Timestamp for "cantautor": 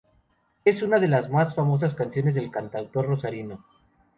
2.49-3.05